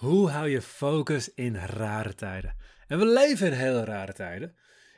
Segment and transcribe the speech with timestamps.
[0.00, 2.56] Hoe hou je focus in rare tijden?
[2.86, 4.56] En we leven in hele rare tijden.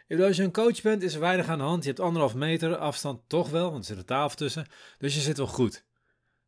[0.08, 1.82] Als je een coach bent, is er weinig aan de hand.
[1.82, 4.66] Je hebt anderhalf meter afstand toch wel, want er zit een tafel tussen.
[4.98, 5.84] Dus je zit wel goed.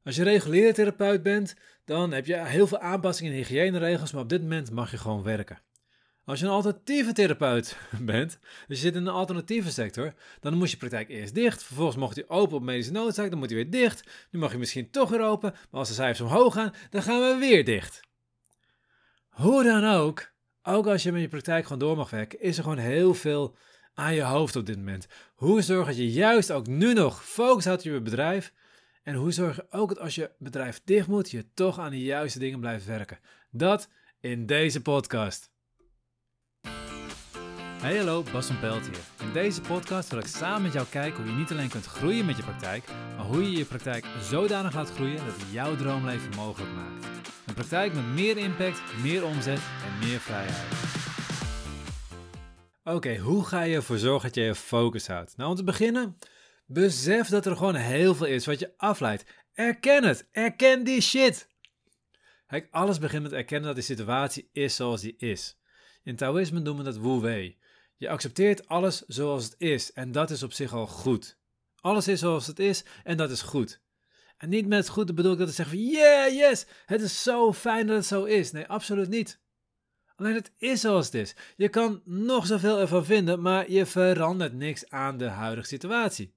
[0.05, 1.55] Als je reguliere therapeut bent,
[1.85, 5.23] dan heb je heel veel aanpassingen in hygiëneregels, maar op dit moment mag je gewoon
[5.23, 5.63] werken.
[6.25, 10.71] Als je een alternatieve therapeut bent, dus je zit in een alternatieve sector, dan moet
[10.71, 11.63] je praktijk eerst dicht.
[11.63, 14.29] Vervolgens mocht hij open op medische noodzaak, dan moet hij weer dicht.
[14.31, 17.21] Nu mag je misschien toch weer open, maar als de cijfers omhoog gaan, dan gaan
[17.21, 18.13] we weer dicht.
[19.35, 20.33] Hoe dan ook,
[20.63, 23.57] ook als je met je praktijk gewoon door mag werken, is er gewoon heel veel
[23.95, 25.07] aan je hoofd op dit moment.
[25.35, 28.53] Hoe zorg dat je juist ook nu nog focus houdt op je bedrijf?
[29.03, 32.03] En hoe zorg je ook dat als je bedrijf dicht moet, je toch aan de
[32.03, 33.19] juiste dingen blijft werken?
[33.51, 33.89] Dat
[34.21, 35.51] in deze podcast.
[37.85, 39.27] Hey hallo, Bas van Pelt hier.
[39.27, 42.27] In deze podcast wil ik samen met jou kijken hoe je niet alleen kunt groeien
[42.27, 42.85] met je praktijk,
[43.17, 47.07] maar hoe je je praktijk zodanig laat groeien dat het jouw droomleven mogelijk maakt.
[47.47, 50.65] Een praktijk met meer impact, meer omzet en meer vrijheid.
[52.85, 55.37] Oké, hoe ga je ervoor zorgen dat je je focus houdt?
[55.37, 56.19] Nou, om te beginnen,
[56.67, 59.25] besef dat er gewoon heel veel is wat je afleidt.
[59.53, 61.49] Erken het, erken die shit.
[62.47, 65.59] Kijk, alles begint met erkennen dat de situatie is zoals die is.
[66.03, 67.63] In Taoïsme noemen we dat Wu Wei.
[68.05, 71.39] Je accepteert alles zoals het is en dat is op zich al goed.
[71.81, 73.81] Alles is zoals het is en dat is goed.
[74.37, 77.53] En niet met goed bedoel ik dat te zeggen van yeah, yes, het is zo
[77.53, 78.53] fijn dat het zo is.
[78.53, 79.41] Nee, absoluut niet.
[80.17, 81.35] Alleen het is zoals het is.
[81.57, 86.35] Je kan nog zoveel ervan vinden, maar je verandert niks aan de huidige situatie.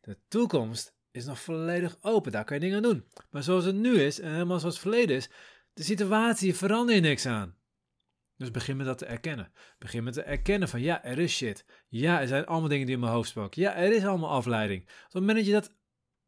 [0.00, 3.04] De toekomst is nog volledig open, daar kan je dingen aan doen.
[3.30, 5.30] Maar zoals het nu is en helemaal zoals het verleden is,
[5.72, 7.56] de situatie verander je niks aan.
[8.36, 9.52] Dus begin met dat te erkennen.
[9.78, 11.64] Begin met te erkennen van ja, er is shit.
[11.88, 13.62] Ja, er zijn allemaal dingen die in mijn hoofd spoken.
[13.62, 14.82] Ja, er is allemaal afleiding.
[14.82, 15.74] Op het moment dat je dat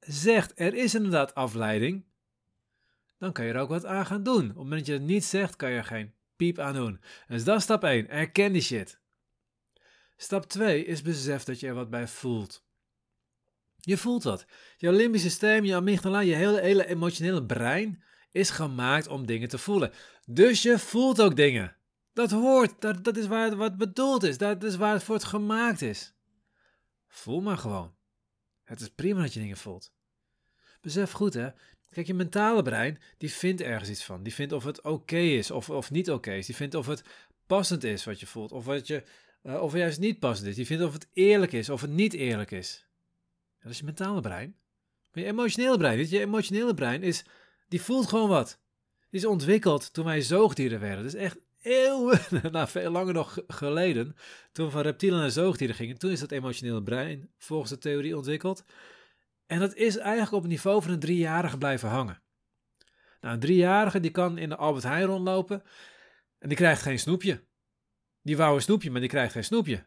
[0.01, 2.05] zegt, er is inderdaad afleiding,
[3.19, 4.43] dan kan je er ook wat aan gaan doen.
[4.43, 7.01] Op het moment dat je het niet zegt, kan je er geen piep aan doen.
[7.29, 8.09] Dus dat is stap 1.
[8.09, 9.01] Erken die shit.
[10.17, 12.65] Stap 2 is besef dat je er wat bij voelt.
[13.81, 14.47] Je voelt wat.
[14.77, 19.59] Jouw limbisch systeem, je amygdala, je hele, hele emotionele brein is gemaakt om dingen te
[19.59, 19.93] voelen.
[20.27, 21.77] Dus je voelt ook dingen.
[22.15, 25.15] Dat hoort, dat, dat is waar het wat bedoeld is, dat is waar het voor
[25.15, 26.15] het gemaakt is.
[27.09, 27.95] Voel maar gewoon.
[28.63, 29.93] Het is prima dat je dingen voelt.
[30.81, 31.49] Besef goed hè,
[31.91, 34.23] kijk je mentale brein, die vindt ergens iets van.
[34.23, 36.47] Die vindt of het oké is of, of niet oké is.
[36.47, 37.03] Die vindt of het
[37.47, 39.03] passend is wat je voelt of, wat je,
[39.43, 40.55] uh, of juist niet passend is.
[40.55, 42.87] Die vindt of het eerlijk is of het niet eerlijk is.
[43.61, 44.57] Dat is je mentale brein.
[45.13, 47.25] Maar je emotionele brein, weet je, je emotionele brein is,
[47.69, 48.61] die voelt gewoon wat.
[49.11, 51.05] Die is ontwikkeld toen wij zoogdieren werden.
[51.05, 52.21] Dus echt eeuwen,
[52.53, 54.17] nou veel langer nog geleden,
[54.53, 58.65] toen van reptielen naar zoogdieren gingen, toen is dat emotionele brein volgens de theorie ontwikkeld.
[59.47, 62.23] En dat is eigenlijk op het niveau van een driejarige blijven hangen.
[63.21, 65.63] Nou, een driejarige die kan in de Albert Heijn rondlopen
[66.39, 67.45] en die krijgt geen snoepje.
[68.23, 69.87] Die wou een snoepje, maar die krijgt geen snoepje.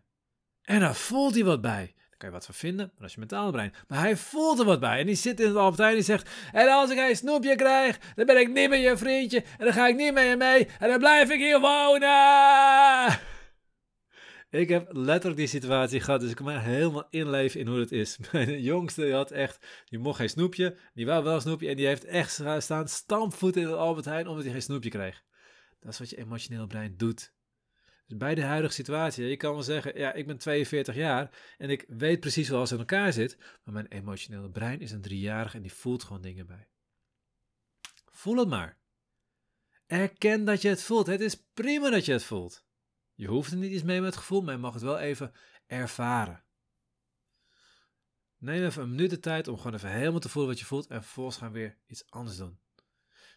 [0.61, 1.95] En daar voelt hij wat bij.
[2.17, 3.73] Kan je wat van vinden, is je mentale brein.
[3.88, 5.00] Maar hij voelt er wat bij.
[5.00, 6.29] En die zit in het Albert Heijn en die zegt...
[6.51, 9.44] En als ik een snoepje krijg, dan ben ik niet meer je vriendje.
[9.57, 10.67] En dan ga ik niet meer mee.
[10.79, 13.19] En dan blijf ik hier wonen.
[14.50, 17.91] Ik heb letterlijk die situatie gehad, dus ik kan me helemaal inleven in hoe het
[17.91, 18.17] is.
[18.31, 21.75] Mijn jongste die had echt, die mocht geen snoepje, die wou wel een snoepje en
[21.75, 25.23] die heeft echt staan stampvoet in het Albert Heijn omdat hij geen snoepje kreeg.
[25.79, 27.35] Dat is wat je emotioneel brein doet.
[28.07, 31.69] Dus bij de huidige situatie, je kan wel zeggen, ja, ik ben 42 jaar en
[31.69, 35.56] ik weet precies wel als in elkaar zit, maar mijn emotionele brein is een driejarige
[35.56, 36.68] en die voelt gewoon dingen bij.
[38.06, 38.78] Voel het maar.
[39.88, 41.07] Erken dat je het voelt.
[41.07, 42.66] Het is prima dat je het voelt.
[43.13, 45.34] Je hoeft er niet iets mee met het gevoel, maar je mag het wel even
[45.68, 46.44] ervaren.
[48.38, 50.88] Neem even een minuut de tijd om gewoon even helemaal te voelen wat je voelt
[50.88, 52.59] en vervolgens gaan we weer iets anders doen.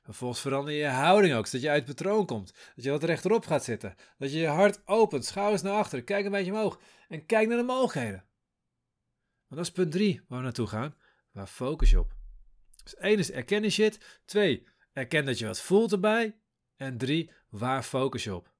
[0.02, 2.52] Vervolgens verander je je houding ook, zodat je uit het patroon komt.
[2.74, 3.94] Dat je wat rechterop gaat zitten.
[4.18, 7.56] Dat je je hart opent, schouders naar achteren, kijk een beetje omhoog en kijk naar
[7.56, 8.24] de mogelijkheden.
[9.48, 10.94] Want dat is punt 3 waar we naartoe gaan.
[11.32, 12.14] Waar focus je op?
[12.82, 14.20] Dus één is erken je shit.
[14.24, 16.36] Twee, erken dat je wat voelt erbij.
[16.76, 18.52] En drie, waar focus je op?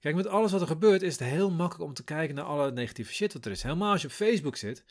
[0.00, 2.72] Kijk, met alles wat er gebeurt is het heel makkelijk om te kijken naar alle
[2.72, 3.62] negatieve shit wat er is.
[3.62, 4.84] Helemaal als je op Facebook zit.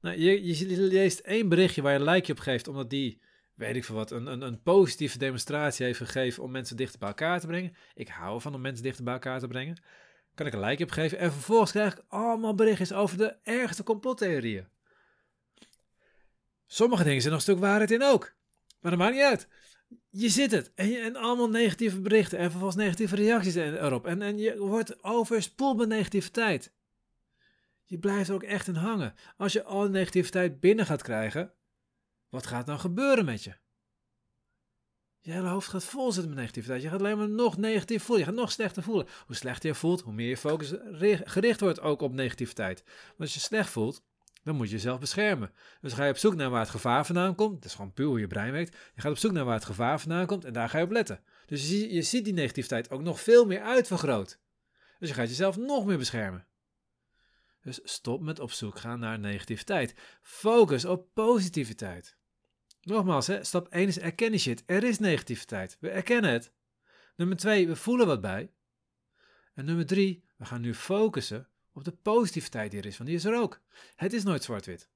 [0.00, 3.20] Nou, je, je leest één berichtje waar je een likeje op geeft, omdat die
[3.56, 7.08] weet ik veel wat, een, een, een positieve demonstratie heeft gegeven om mensen dichter bij
[7.08, 7.76] elkaar te brengen.
[7.94, 9.82] Ik hou ervan om mensen dichter bij elkaar te brengen.
[10.34, 11.18] Kan ik een like geven.
[11.18, 14.68] En vervolgens krijg ik allemaal berichtjes over de ergste complottheorieën.
[16.66, 18.34] Sommige dingen zijn nog een stuk waarheid in ook.
[18.80, 19.48] Maar dat maakt niet uit.
[20.10, 20.72] Je zit het.
[20.74, 22.38] En, en allemaal negatieve berichten.
[22.38, 24.06] En vervolgens negatieve reacties erop.
[24.06, 26.72] En, en je wordt overspoeld met negativiteit.
[27.84, 29.14] Je blijft er ook echt in hangen.
[29.36, 31.52] Als je al negativiteit binnen gaat krijgen,
[32.28, 33.54] wat gaat dan gebeuren met je?
[35.20, 36.82] Je hele hoofd gaat vol zitten met negativiteit.
[36.82, 38.24] Je gaat alleen maar nog negatief voelen.
[38.24, 39.06] Je gaat nog slechter voelen.
[39.26, 40.74] Hoe slechter je voelt, hoe meer je focus
[41.24, 42.82] gericht wordt ook op negativiteit.
[43.06, 44.02] Want als je slecht voelt,
[44.42, 45.52] dan moet je jezelf beschermen.
[45.80, 47.54] Dus ga je op zoek naar waar het gevaar vandaan komt.
[47.54, 48.76] Dat is gewoon puur hoe je brein werkt.
[48.94, 50.90] Je gaat op zoek naar waar het gevaar vandaan komt en daar ga je op
[50.90, 51.22] letten.
[51.46, 54.40] Dus je, je ziet die negativiteit ook nog veel meer uitvergroot.
[54.98, 56.46] Dus je gaat jezelf nog meer beschermen.
[57.66, 59.94] Dus stop met op zoek gaan naar negativiteit.
[60.22, 62.16] Focus op positiviteit.
[62.80, 64.62] Nogmaals, hè, stap 1 is erkennen shit.
[64.66, 65.76] Er is negativiteit.
[65.80, 66.52] We erkennen het.
[67.16, 68.52] Nummer 2, we voelen wat bij.
[69.54, 73.18] En nummer 3, we gaan nu focussen op de positiviteit die er is, want die
[73.18, 73.60] is er ook.
[73.96, 74.90] Het is nooit zwart-wit.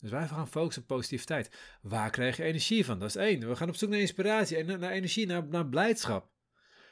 [0.00, 1.50] Dus wij gaan focussen op positiviteit.
[1.82, 2.98] Waar krijg je energie van?
[2.98, 3.48] Dat is één.
[3.48, 6.30] We gaan op zoek naar inspiratie, en naar energie, naar, naar blijdschap.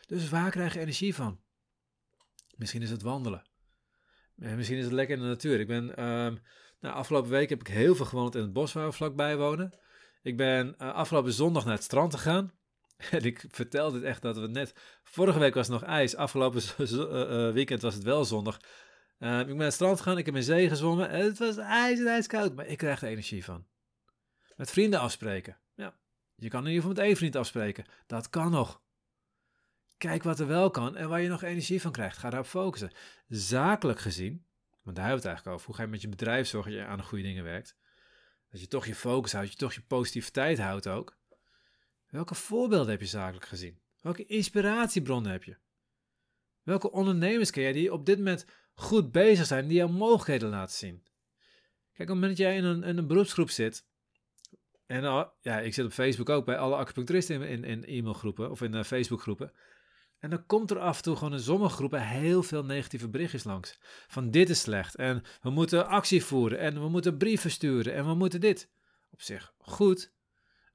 [0.07, 1.41] Dus waar krijg je energie van?
[2.57, 3.51] Misschien is het wandelen.
[4.39, 5.61] En misschien is het lekker in de natuur.
[5.61, 6.43] Ik ben, um,
[6.81, 9.73] nou, afgelopen week heb ik heel veel gewandeld in het bos waar we vlakbij wonen.
[10.23, 12.53] Ik ben uh, afgelopen zondag naar het strand gegaan.
[13.11, 14.75] En ik vertelde het echt dat we net.
[15.03, 16.17] Vorige week was het nog ijs.
[16.17, 18.61] Afgelopen uh, weekend was het wel zondag.
[19.19, 20.19] Uh, ik ben naar het strand gegaan.
[20.19, 21.09] Ik heb in zee gezwommen.
[21.09, 22.55] En het was ijs en ijskoud.
[22.55, 23.67] Maar ik krijg er energie van.
[24.57, 25.59] Met vrienden afspreken.
[25.75, 25.95] Ja.
[26.35, 27.85] Je kan in ieder geval met één vriend afspreken.
[28.07, 28.82] Dat kan nog.
[30.03, 32.19] Kijk wat er wel kan en waar je nog energie van krijgt.
[32.19, 32.93] Ga daarop focussen.
[33.29, 34.45] Zakelijk gezien,
[34.83, 35.67] want daar hebben we het eigenlijk over.
[35.67, 37.77] Hoe ga je met je bedrijf zorgen dat je aan de goede dingen werkt?
[38.51, 41.19] Dat je toch je focus houdt, je toch je positiviteit houdt ook.
[42.09, 43.81] Welke voorbeelden heb je zakelijk gezien?
[44.01, 45.57] Welke inspiratiebronnen heb je?
[46.63, 50.77] Welke ondernemers ken jij die op dit moment goed bezig zijn, die jouw mogelijkheden laten
[50.77, 51.03] zien?
[51.93, 53.87] Kijk, op het moment dat jij in een, een beroepsgroep zit,
[54.87, 55.03] en
[55.41, 58.83] ja, ik zit op Facebook ook bij alle acupuncturisten in, in, e-mailgroepen of in uh,
[58.83, 59.53] Facebookgroepen.
[60.23, 63.45] En dan komt er af en toe gewoon in sommige groepen heel veel negatieve berichtjes
[63.45, 63.79] langs.
[64.07, 68.07] Van dit is slecht en we moeten actie voeren en we moeten brieven sturen en
[68.07, 68.71] we moeten dit.
[69.11, 70.13] Op zich goed.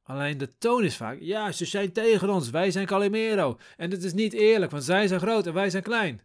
[0.03, 3.59] Alleen de toon is vaak, ja, ze zijn tegen ons, wij zijn Calimero.
[3.77, 6.21] En het is niet eerlijk, want zij zijn groot en wij zijn klein.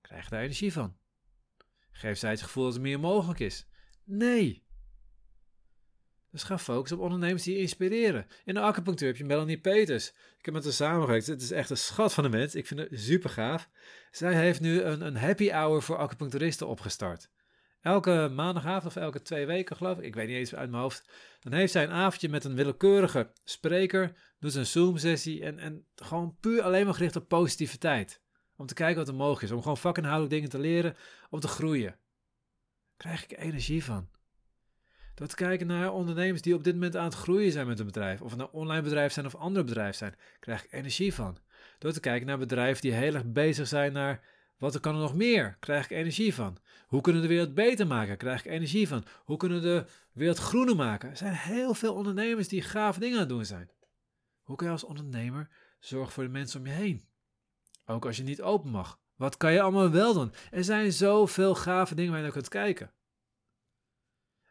[0.00, 0.96] Krijg daar energie van?
[1.92, 3.66] Geeft zij het gevoel dat er meer mogelijk is?
[4.04, 4.62] Nee.
[6.30, 8.26] Dus ga focussen op ondernemers die je inspireren.
[8.44, 10.08] In de acupunctuur heb je Melanie Peters.
[10.38, 11.26] Ik heb met haar samengewerkt.
[11.26, 12.54] Het is echt een schat van een mens.
[12.54, 13.68] Ik vind het super gaaf.
[14.10, 17.30] Zij heeft nu een, een happy hour voor acupuncturisten opgestart.
[17.80, 20.04] Elke maandagavond of elke twee weken, geloof ik.
[20.04, 21.10] Ik weet niet eens uit mijn hoofd.
[21.40, 24.12] Dan heeft zij een avondje met een willekeurige spreker.
[24.38, 25.44] Doet een Zoom-sessie.
[25.44, 28.22] En, en gewoon puur alleen maar gericht op positiviteit.
[28.56, 29.50] Om te kijken wat er mogelijk is.
[29.50, 30.96] Om gewoon vakinhoudelijk dingen te leren.
[31.30, 31.98] Om te groeien.
[32.96, 34.08] krijg ik energie van.
[35.20, 37.86] Door te kijken naar ondernemers die op dit moment aan het groeien zijn met een
[37.86, 38.20] bedrijf.
[38.20, 40.14] Of het nou online bedrijf zijn of ander bedrijf zijn.
[40.38, 41.38] Krijg ik energie van.
[41.78, 44.20] Door te kijken naar bedrijven die heel erg bezig zijn naar
[44.58, 45.56] wat er kan er nog meer?
[45.60, 46.58] Krijg ik energie van.
[46.86, 48.16] Hoe kunnen we de wereld beter maken?
[48.16, 49.04] Krijg ik energie van.
[49.24, 51.10] Hoe kunnen we de wereld groener maken?
[51.10, 53.70] Er zijn heel veel ondernemers die gave dingen aan het doen zijn.
[54.42, 55.48] Hoe kun je als ondernemer
[55.80, 57.04] zorgen voor de mensen om je heen?
[57.86, 58.98] Ook als je niet open mag.
[59.16, 60.32] Wat kan je allemaal wel doen?
[60.50, 62.90] Er zijn zoveel gave dingen waar je naar kunt kijken.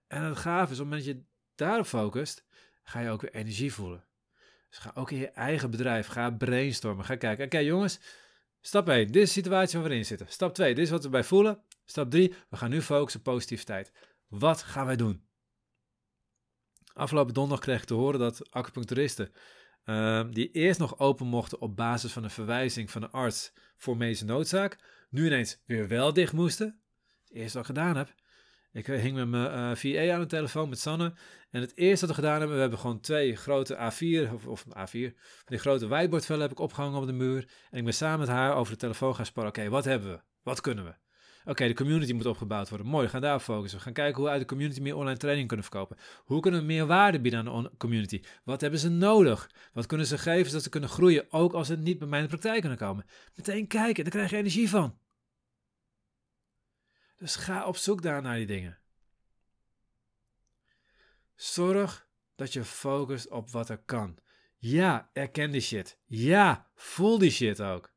[0.10, 1.24] En het gaaf is, op het moment dat je
[1.56, 2.46] daarop focust,
[2.84, 4.06] ga je ook weer energie voelen.
[4.70, 7.46] Dus ga ook in je eigen bedrijf, ga brainstormen, ga kijken.
[7.46, 8.00] Oké jongens,
[8.62, 10.28] stap 1, dit is de situatie waar we in zitten.
[10.30, 11.64] Stap 2, dit is wat we bij voelen.
[11.86, 13.92] Stap 3, we gaan nu focussen op positiviteit.
[14.28, 15.28] Wat gaan wij doen?
[16.94, 19.32] Afgelopen donderdag kreeg ik te horen dat acupuncturisten
[19.86, 23.98] uh, die eerst nog open mochten op basis van een verwijzing van een arts voor
[23.98, 24.78] medische noodzaak,
[25.10, 26.82] nu ineens weer wel dicht moesten.
[27.24, 28.13] Het eerste wat ik gedaan heb,
[28.72, 31.14] ik hing met mijn uh, eh, VA aan de telefoon met Sanne.
[31.50, 34.66] En het eerste wat we gedaan hebben, we hebben gewoon twee grote A4, of, of
[34.66, 35.14] A4,
[35.46, 37.48] die grote whiteboardvellen heb ik opgehangen op de muur.
[37.70, 39.52] En ik ben samen met haar over de telefoon gaan sparren.
[39.52, 40.20] Oké, wat hebben we?
[40.44, 40.94] Wat kunnen we?
[41.46, 42.88] Oké, de community moet opgebouwd worden.
[42.88, 43.78] Mooi, we gaan daar focussen.
[43.78, 45.98] We gaan kijken hoe we uit de community meer online training kunnen verkopen.
[46.24, 48.22] Hoe kunnen we meer waarde bieden aan de community?
[48.44, 49.50] Wat hebben ze nodig?
[49.74, 52.26] Wat kunnen ze geven zodat ze kunnen groeien, ook als ze niet bij mij in
[52.26, 53.06] de praktijk kunnen komen?
[53.36, 54.98] Meteen kijken, daar krijg je energie van.
[57.20, 58.80] Dus ga op zoek daar naar die dingen.
[61.36, 64.18] Zorg dat je focust op wat er kan.
[64.58, 65.98] Ja, erken die shit.
[66.06, 67.94] Ja, voel die shit ook.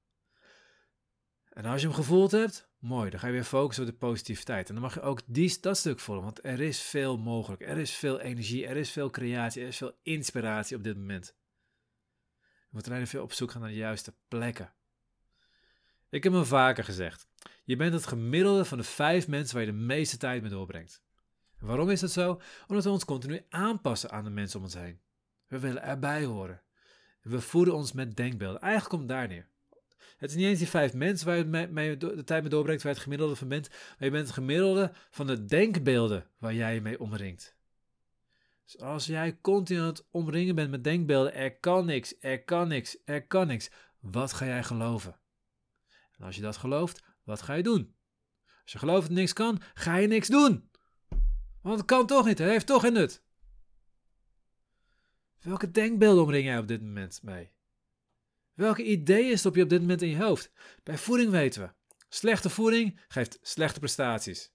[1.53, 4.69] En als je hem gevoeld hebt, mooi, dan ga je weer focussen op de positiviteit.
[4.69, 7.63] En dan mag je ook die, dat stuk voelen, want er is veel mogelijk.
[7.63, 11.35] Er is veel energie, er is veel creatie, er is veel inspiratie op dit moment.
[12.61, 14.73] Je moet alleen veel op zoek gaan naar de juiste plekken.
[16.09, 17.29] Ik heb hem vaker gezegd.
[17.65, 21.03] Je bent het gemiddelde van de vijf mensen waar je de meeste tijd mee doorbrengt.
[21.59, 22.41] En waarom is dat zo?
[22.67, 25.01] Omdat we ons continu aanpassen aan de mensen om ons heen.
[25.47, 26.63] We willen erbij horen.
[27.23, 28.61] We voeden ons met denkbeelden.
[28.61, 29.51] Eigenlijk komt daar neer.
[30.17, 32.99] Het is niet eens die vijf mensen waar je de tijd mee doorbrengt, waar je
[32.99, 36.81] het gemiddelde van bent, maar je bent het gemiddelde van de denkbeelden waar jij je
[36.81, 37.57] mee omringt.
[38.65, 42.69] Dus als jij continu aan het omringen bent met denkbeelden, er kan niks, er kan
[42.69, 45.19] niks, er kan niks, wat ga jij geloven?
[46.19, 47.95] En als je dat gelooft, wat ga je doen?
[48.63, 50.71] Als je gelooft dat niks kan, ga je niks doen.
[51.63, 53.23] Want het kan toch niet, het heeft toch geen nut.
[55.41, 57.53] Welke denkbeelden omring jij op dit moment mee?
[58.55, 60.53] Welke ideeën stop je op dit moment in je hoofd?
[60.83, 61.71] Bij voeding weten we.
[62.09, 64.53] Slechte voeding geeft slechte prestaties.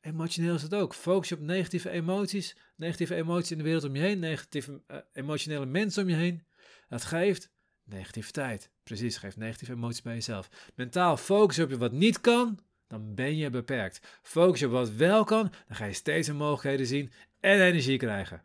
[0.00, 0.94] Emotioneel is het ook.
[0.94, 4.96] Focus je op negatieve emoties, negatieve emoties in de wereld om je heen, negatieve uh,
[5.12, 6.46] emotionele mensen om je heen.
[6.88, 7.52] Dat geeft
[7.84, 8.70] negativiteit.
[8.82, 10.48] Precies, geeft negatieve emoties bij jezelf.
[10.74, 14.18] Mentaal focus op je wat niet kan, dan ben je beperkt.
[14.22, 18.42] Focus op wat wel kan, dan ga je steeds meer mogelijkheden zien en energie krijgen.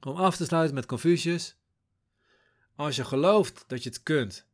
[0.00, 1.56] Om af te sluiten met Confucius.
[2.74, 4.46] Als je gelooft dat je het kunt,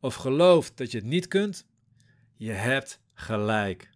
[0.00, 1.66] of gelooft dat je het niet kunt,
[2.36, 3.90] je hebt gelijk.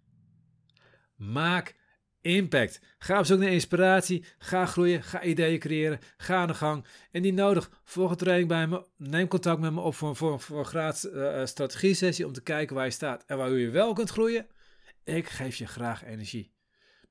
[1.16, 1.74] Maak
[2.22, 2.80] impact.
[2.98, 4.24] Ga op zoek naar inspiratie.
[4.38, 5.02] Ga groeien.
[5.02, 5.98] Ga ideeën creëren.
[6.16, 6.86] Ga aan de gang.
[7.10, 8.86] En die nodig, volg een training bij me.
[8.96, 12.42] Neem contact met me op voor, voor, voor een gratis uh, strategie sessie om te
[12.42, 14.46] kijken waar je staat en waar je wel kunt groeien.
[15.04, 16.52] Ik geef je graag energie.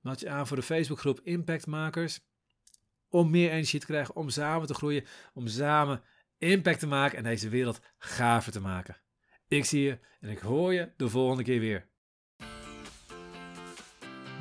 [0.02, 2.20] Meld je aan voor de Facebookgroep Impactmakers.
[3.10, 6.02] Om meer energie te krijgen, om samen te groeien, om samen
[6.38, 8.98] impact te maken en deze wereld gaver te maken.
[9.48, 11.91] Ik zie je en ik hoor je de volgende keer weer.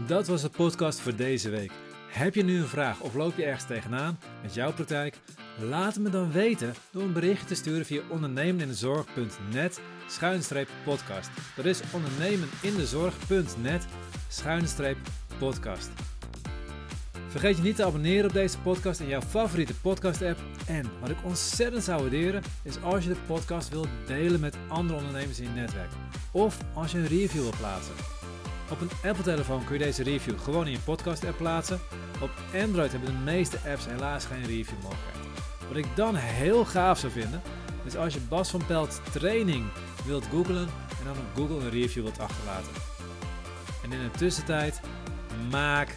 [0.07, 1.73] Dat was de podcast voor deze week.
[2.09, 5.17] Heb je nu een vraag of loop je ergens tegenaan met jouw praktijk?
[5.59, 11.31] Laat me dan weten door een berichtje te sturen via ondernemenindezorg.net schuinstreep podcast.
[11.57, 13.87] Dat is ondernemenindezorg.net
[14.29, 14.97] schuinstreep
[15.39, 15.91] podcast.
[17.29, 20.39] Vergeet je niet te abonneren op deze podcast in jouw favoriete podcast app.
[20.67, 24.99] En wat ik ontzettend zou waarderen is als je de podcast wilt delen met andere
[24.99, 25.91] ondernemers in je netwerk.
[26.33, 28.20] Of als je een review wilt plaatsen.
[28.71, 31.81] Op een Apple-telefoon kun je deze review gewoon in je podcast-app plaatsen.
[32.21, 32.31] Op
[32.63, 35.25] Android hebben de meeste apps helaas geen review-mogelijkheid.
[35.69, 37.43] Wat ik dan heel gaaf zou vinden,
[37.85, 39.67] is als je Bas van Pelt training
[40.05, 42.73] wilt googlen en dan op Google een review wilt achterlaten.
[43.83, 44.81] En in de tussentijd,
[45.51, 45.95] maak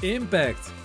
[0.00, 0.81] impact!